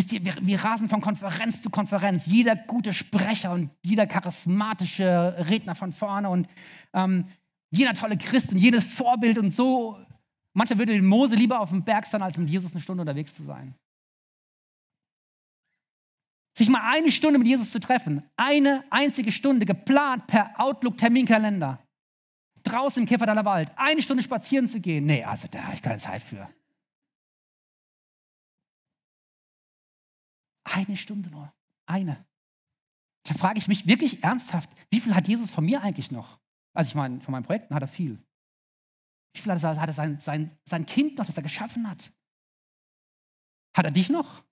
[0.00, 2.24] Wisst ihr, wir, wir, rasen von Konferenz zu Konferenz.
[2.24, 6.48] Jeder gute Sprecher und jeder charismatische Redner von vorne und
[6.94, 7.26] ähm,
[7.70, 9.98] jeder tolle Christ und jedes Vorbild und so.
[10.54, 13.34] Mancher würde den Mose lieber auf dem Berg sein, als mit Jesus eine Stunde unterwegs
[13.34, 13.74] zu sein.
[16.56, 21.78] Sich mal eine Stunde mit Jesus zu treffen, eine einzige Stunde geplant per Outlook-Terminkalender,
[22.62, 25.04] draußen im Käferdaler Wald, eine Stunde spazieren zu gehen.
[25.04, 26.48] Nee, also da habe ich keine Zeit für.
[30.70, 31.52] Eine Stunde nur.
[31.86, 32.24] Eine.
[33.24, 36.38] Da frage ich mich wirklich ernsthaft, wie viel hat Jesus von mir eigentlich noch?
[36.72, 38.22] Also ich meine, von meinen Projekten hat er viel.
[39.34, 42.12] Wie viel hat er, hat er sein, sein, sein Kind noch, das er geschaffen hat?
[43.76, 44.44] Hat er dich noch?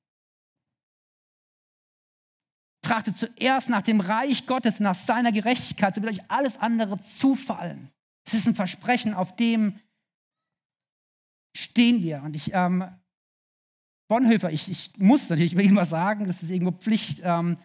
[2.83, 7.91] Trachtet zuerst nach dem Reich Gottes, nach seiner Gerechtigkeit, so wird euch alles andere zufallen.
[8.25, 9.79] Es ist ein Versprechen, auf dem
[11.57, 12.23] stehen wir.
[12.23, 12.85] Und ich ähm,
[14.09, 17.57] Bonhoeffer, ich, ich muss natürlich über ihn was sagen, das ist irgendwo Pflicht, ähm,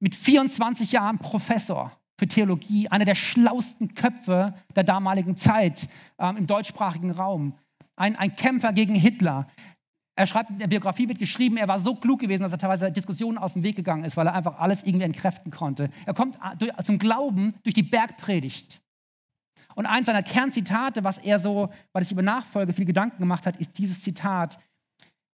[0.00, 6.46] mit 24 Jahren Professor für Theologie, einer der schlausten Köpfe der damaligen Zeit ähm, im
[6.46, 7.54] deutschsprachigen Raum,
[7.96, 9.46] ein, ein Kämpfer gegen Hitler.
[10.16, 12.92] Er schreibt, in der Biografie wird geschrieben, er war so klug gewesen, dass er teilweise
[12.92, 15.90] Diskussionen aus dem Weg gegangen ist, weil er einfach alles irgendwie entkräften konnte.
[16.04, 18.80] Er kommt äh, zum Glauben durch die Bergpredigt.
[19.74, 23.56] Und eins seiner Kernzitate, was er so, weil sich über Nachfolge viel Gedanken gemacht hat,
[23.56, 24.58] ist dieses Zitat: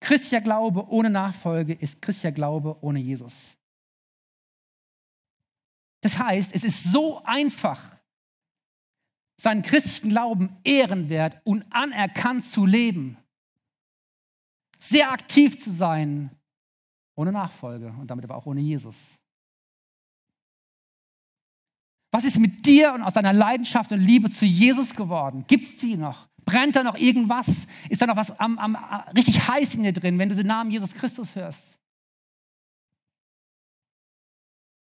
[0.06, 3.58] Christlicher Glaube ohne Nachfolge ist christlicher Glaube ohne Jesus.
[6.02, 7.82] Das heißt, es ist so einfach,
[9.42, 13.18] seinen christlichen Glauben ehrenwert und anerkannt zu leben,
[14.78, 16.30] sehr aktiv zu sein,
[17.16, 19.18] ohne Nachfolge und damit aber auch ohne Jesus.
[22.12, 25.46] Was ist mit dir und aus deiner Leidenschaft und Liebe zu Jesus geworden?
[25.48, 26.30] Gibt es sie noch?
[26.46, 27.68] Brennt da noch irgendwas?
[27.90, 28.76] Ist da noch was am, am,
[29.16, 31.78] richtig heiß in dir drin, wenn du den Namen Jesus Christus hörst?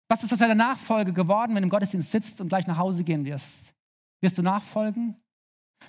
[0.08, 3.04] Was ist aus deiner Nachfolge geworden, wenn du im Gottesdienst sitzt und gleich nach Hause
[3.04, 3.74] gehen wirst?
[4.22, 5.16] Wirst du nachfolgen?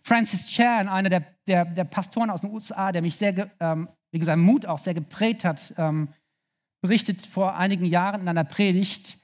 [0.02, 4.24] Francis Chan, einer der, der, der Pastoren aus den USA, der mich sehr, ähm, wegen
[4.24, 6.08] seinem Mut auch sehr geprägt hat, ähm,
[6.82, 9.18] berichtet vor einigen Jahren in einer Predigt,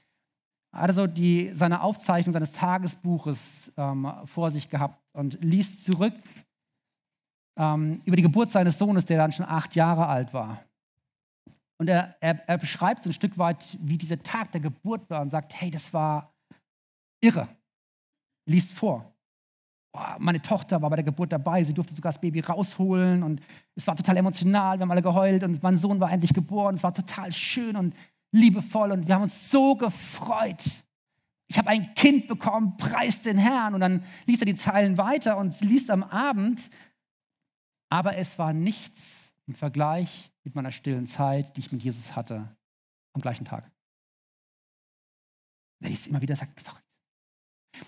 [0.73, 6.15] hat er so die, seine Aufzeichnung seines Tagesbuches ähm, vor sich gehabt und liest zurück
[7.57, 10.63] ähm, über die Geburt seines Sohnes, der dann schon acht Jahre alt war.
[11.79, 15.21] Und er, er, er beschreibt so ein Stück weit, wie dieser Tag der Geburt war
[15.21, 16.33] und sagt, hey, das war
[17.21, 17.47] irre.
[18.49, 19.13] Liest vor.
[19.95, 23.41] Boah, meine Tochter war bei der Geburt dabei, sie durfte sogar das Baby rausholen und
[23.75, 26.83] es war total emotional, wir haben alle geheult und mein Sohn war endlich geboren, es
[26.83, 27.93] war total schön und
[28.33, 30.63] liebevoll und wir haben uns so gefreut.
[31.47, 33.75] Ich habe ein Kind bekommen, preist den Herrn.
[33.75, 36.69] Und dann liest er die Zeilen weiter und liest am Abend,
[37.89, 42.55] aber es war nichts im Vergleich mit meiner stillen Zeit, die ich mit Jesus hatte,
[43.13, 43.71] am gleichen Tag.
[45.81, 46.83] Er liest immer wieder, sagt, verrückt.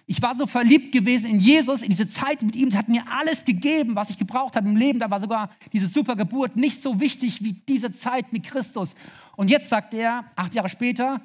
[0.05, 3.03] Ich war so verliebt gewesen in Jesus, in diese Zeit mit ihm, es hat mir
[3.09, 4.99] alles gegeben, was ich gebraucht habe im Leben.
[4.99, 8.95] Da war sogar diese super Geburt nicht so wichtig wie diese Zeit mit Christus.
[9.37, 11.21] Und jetzt sagt er, acht Jahre später,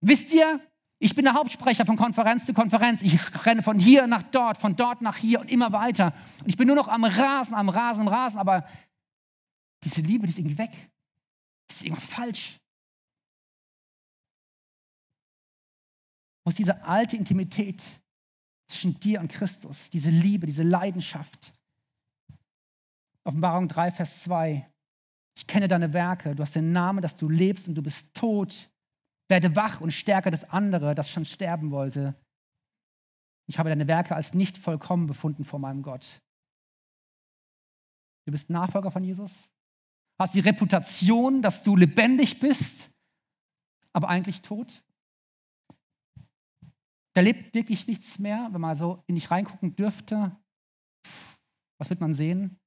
[0.00, 0.60] wisst ihr,
[0.98, 3.00] ich bin der Hauptsprecher von Konferenz zu Konferenz.
[3.00, 6.12] Ich renne von hier nach dort, von dort nach hier und immer weiter.
[6.40, 8.38] Und ich bin nur noch am Rasen, am Rasen, am Rasen.
[8.38, 8.68] Aber
[9.82, 10.90] diese Liebe, die ist irgendwie weg.
[11.70, 12.60] Es ist irgendwas falsch.
[16.50, 17.82] Ist diese alte Intimität
[18.66, 21.52] zwischen dir und Christus, diese Liebe, diese Leidenschaft?
[23.24, 24.69] Offenbarung 3, Vers 2.
[25.36, 28.70] Ich kenne deine Werke, du hast den Namen, dass du lebst und du bist tot.
[29.28, 32.14] Werde wach und stärke das andere, das schon sterben wollte.
[33.48, 36.20] Ich habe deine Werke als nicht vollkommen befunden vor meinem Gott.
[38.26, 39.50] Du bist Nachfolger von Jesus,
[40.18, 42.90] hast die Reputation, dass du lebendig bist,
[43.92, 44.84] aber eigentlich tot.
[47.14, 50.36] Da lebt wirklich nichts mehr, wenn man so in dich reingucken dürfte.
[51.78, 52.59] Was wird man sehen?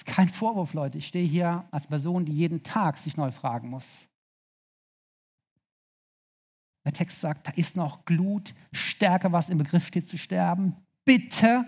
[0.00, 0.96] Ist kein Vorwurf, Leute.
[0.96, 4.08] Ich stehe hier als Person, die jeden Tag sich neu fragen muss.
[6.86, 10.74] Der Text sagt, da ist noch Glut, Stärke, was im Begriff steht zu sterben.
[11.04, 11.66] Bitte,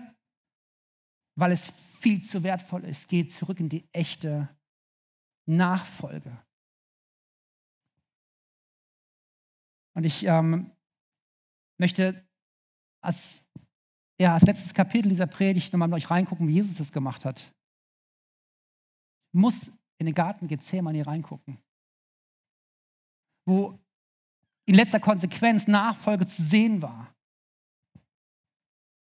[1.35, 4.49] weil es viel zu wertvoll ist, geht zurück in die echte
[5.45, 6.35] Nachfolge.
[9.93, 10.71] Und ich ähm,
[11.77, 12.27] möchte
[12.99, 13.45] als,
[14.19, 17.53] ja, als letztes Kapitel dieser Predigt nochmal mit euch reingucken, wie Jesus das gemacht hat.
[19.33, 21.57] Muss in den Garten Gethsemane reingucken,
[23.45, 23.77] wo
[24.65, 27.13] in letzter Konsequenz Nachfolge zu sehen war.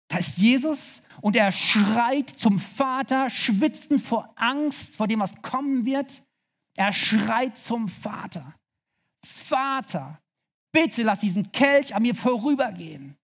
[0.09, 5.85] Da ist Jesus und er schreit zum Vater, schwitzend vor Angst, vor dem, was kommen
[5.85, 6.23] wird.
[6.75, 8.55] Er schreit zum Vater.
[9.25, 10.19] Vater,
[10.71, 13.17] bitte lass diesen Kelch an mir vorübergehen.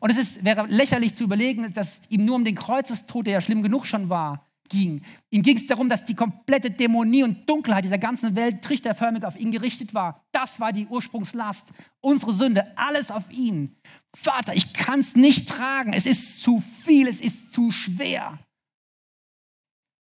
[0.00, 3.40] Und es ist, wäre lächerlich zu überlegen, dass ihm nur um den Kreuzestod, der ja
[3.40, 5.02] schlimm genug schon war, ging.
[5.30, 9.38] Ihm ging es darum, dass die komplette Dämonie und Dunkelheit dieser ganzen Welt trichterförmig auf
[9.38, 10.24] ihn gerichtet war.
[10.32, 11.68] Das war die Ursprungslast,
[12.00, 13.76] unsere Sünde, alles auf ihn.
[14.14, 18.38] Vater, ich kann es nicht tragen, es ist zu viel, es ist zu schwer.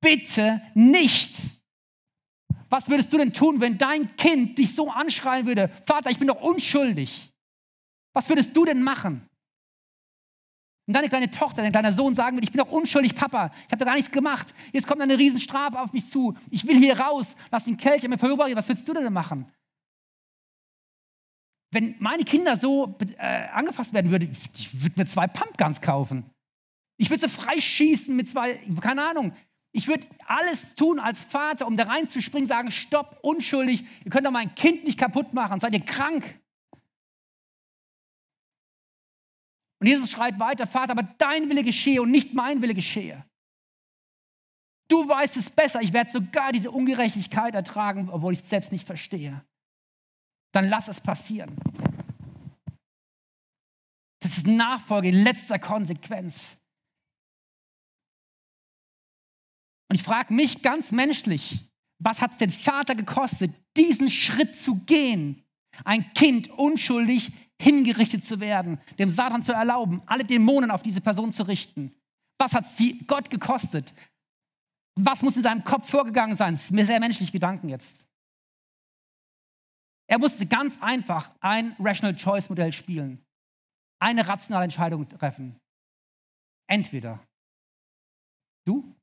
[0.02, 1.36] Bitte nicht.
[2.70, 6.28] Was würdest du denn tun, wenn dein Kind dich so anschreien würde, Vater, ich bin
[6.28, 7.32] doch unschuldig?
[8.14, 9.29] Was würdest du denn machen?
[10.90, 13.72] Und deine kleine Tochter, dein kleiner Sohn sagen würde, ich bin doch unschuldig, Papa, ich
[13.72, 14.56] habe doch gar nichts gemacht.
[14.74, 16.36] Jetzt kommt eine Riesenstrafe auf mich zu.
[16.50, 18.58] Ich will hier raus, lass den Kelch an mir vorübergehen.
[18.58, 19.46] Was würdest du denn machen?
[21.70, 26.26] Wenn meine Kinder so äh, angefasst werden würden, ich würde mir zwei Pumpguns kaufen.
[26.98, 29.34] Ich würde sie freischießen mit zwei, keine Ahnung.
[29.72, 34.32] Ich würde alles tun als Vater, um da reinzuspringen, sagen, stopp, unschuldig, ihr könnt doch
[34.32, 36.39] mein Kind nicht kaputt machen, seid ihr krank?
[39.80, 43.26] Und Jesus schreit weiter, Vater, aber dein Wille geschehe und nicht mein Wille geschehe.
[44.90, 48.88] Du weißt es besser, ich werde sogar diese Ungerechtigkeit ertragen, obwohl ich es selbst nicht
[48.88, 49.46] verstehe.
[50.52, 51.56] Dann lass es passieren.
[54.22, 56.58] Das ist Nachfolge in letzter Konsequenz.
[59.90, 61.66] Und ich frage mich ganz menschlich,
[62.00, 65.44] was hat es den Vater gekostet, diesen Schritt zu gehen,
[65.86, 71.34] ein Kind unschuldig hingerichtet zu werden, dem Satan zu erlauben, alle Dämonen auf diese Person
[71.34, 71.94] zu richten?
[72.38, 73.94] Was hat sie Gott gekostet?
[74.96, 76.54] Was muss in seinem Kopf vorgegangen sein?
[76.54, 78.06] Das ist mir sehr menschlich Gedanken jetzt.
[80.10, 83.24] Er musste ganz einfach ein Rational Choice Modell spielen,
[84.02, 85.60] eine rationale Entscheidung treffen.
[86.68, 87.24] Entweder
[88.66, 88.96] du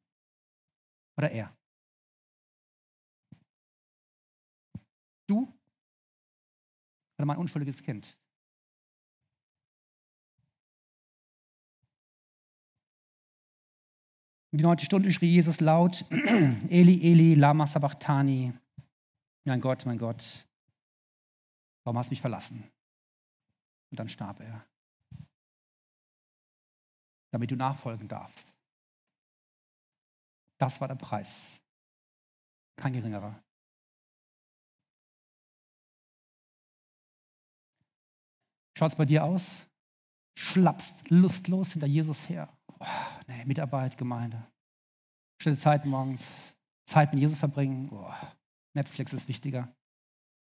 [1.17, 1.57] oder er?
[5.29, 5.53] Du
[7.19, 8.17] oder mein unschuldiges Kind?
[14.57, 18.55] In die neunte Stunde schrie Jesus laut, Eli, Eli, lama sabachthani.
[19.45, 20.49] Mein Gott, mein Gott,
[21.85, 22.65] warum hast du mich verlassen?
[23.91, 24.65] Und dann starb er,
[27.33, 28.51] damit du nachfolgen darfst.
[30.57, 31.61] Das war der Preis.
[32.77, 33.39] Kein geringerer.
[38.79, 39.67] Schaut es bei dir aus?
[40.35, 42.56] Schlappst lustlos hinter Jesus her.
[42.79, 42.87] Oh,
[43.27, 44.51] nee, Mitarbeit, Gemeinde.
[45.41, 46.25] Stille Zeit morgens,
[46.89, 47.91] Zeit mit Jesus verbringen.
[47.91, 48.13] Oh,
[48.75, 49.75] Netflix ist wichtiger.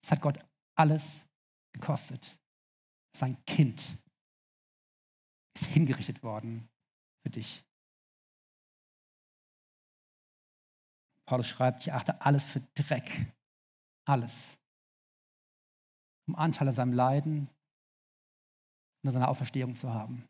[0.03, 0.39] Es hat Gott
[0.77, 1.25] alles
[1.73, 2.39] gekostet.
[3.15, 3.97] Sein Kind
[5.55, 6.67] ist hingerichtet worden
[7.23, 7.63] für dich.
[11.25, 13.33] Paulus schreibt, ich achte alles für Dreck.
[14.05, 14.57] Alles.
[16.27, 17.49] Um Anteil an seinem Leiden,
[19.03, 20.27] und seine Auferstehung zu haben.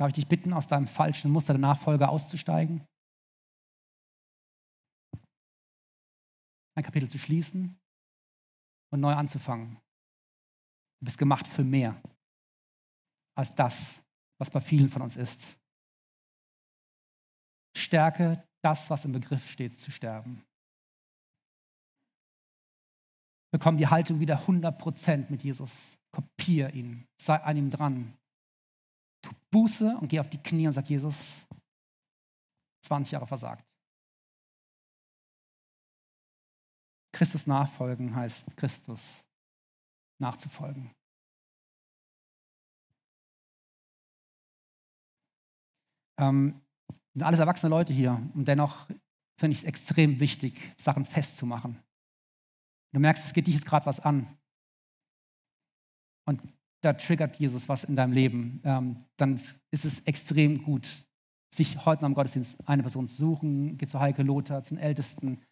[0.00, 2.86] Darf ich dich bitten, aus deinem falschen Muster der Nachfolge auszusteigen?
[6.74, 7.78] Ein Kapitel zu schließen
[8.90, 9.74] und neu anzufangen.
[11.00, 12.00] Du bist gemacht für mehr
[13.36, 14.02] als das,
[14.38, 15.58] was bei vielen von uns ist.
[17.76, 20.42] Stärke das, was im Begriff steht, zu sterben.
[23.52, 25.98] Bekomm die Haltung wieder 100% mit Jesus.
[26.10, 27.06] Kopier ihn.
[27.20, 28.16] Sei an ihm dran.
[29.22, 31.46] Tu Buße und geh auf die Knie und sag, Jesus,
[32.82, 33.64] 20 Jahre versagt.
[37.12, 39.24] Christus nachfolgen heißt Christus
[40.18, 40.90] nachzufolgen.
[46.18, 46.60] Ähm,
[47.14, 48.86] sind alles erwachsene Leute hier und dennoch
[49.38, 51.82] finde ich es extrem wichtig, Sachen festzumachen.
[52.92, 54.38] Du merkst, es geht dich jetzt gerade was an.
[56.26, 56.42] Und
[56.82, 58.60] da triggert Jesus was in deinem Leben.
[58.64, 61.04] Ähm, dann ist es extrem gut,
[61.54, 63.76] sich heute am Gottesdienst eine Person zu suchen.
[63.76, 65.42] Geh zu Heike Lothar, zu den Ältesten,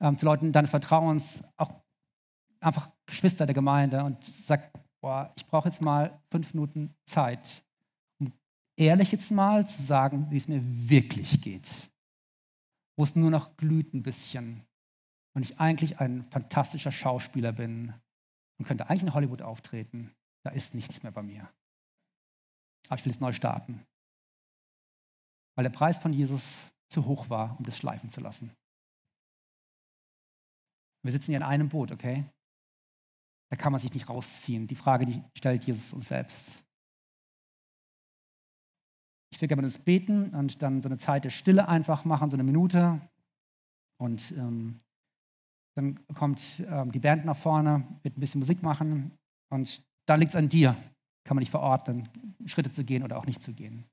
[0.00, 1.72] ähm, zu Leuten deines Vertrauens, auch
[2.60, 7.62] einfach Geschwister der Gemeinde und sag, boah, ich brauche jetzt mal fünf Minuten Zeit,
[8.20, 8.32] um
[8.78, 11.90] ehrlich jetzt mal zu sagen, wie es mir wirklich geht.
[12.96, 14.64] Wo es nur noch glüht ein bisschen
[15.36, 17.94] und ich eigentlich ein fantastischer Schauspieler bin
[18.58, 20.10] und könnte eigentlich in Hollywood auftreten,
[20.48, 21.46] da ist nichts mehr bei mir.
[22.86, 23.84] Aber ich will jetzt neu starten.
[25.54, 28.50] Weil der Preis von Jesus zu hoch war, um das schleifen zu lassen.
[31.02, 32.24] Wir sitzen hier in einem Boot, okay?
[33.50, 34.68] Da kann man sich nicht rausziehen.
[34.68, 36.64] Die Frage, die stellt Jesus uns selbst.
[39.30, 42.30] Ich will gerne mit uns beten und dann so eine Zeit der Stille einfach machen,
[42.30, 43.06] so eine Minute.
[44.00, 44.80] Und ähm,
[45.76, 49.12] dann kommt ähm, die Band nach vorne, wird ein bisschen Musik machen
[49.50, 50.74] und da liegt es an dir.
[51.24, 52.08] Kann man nicht verordnen,
[52.46, 53.84] Schritte zu gehen oder auch nicht zu gehen.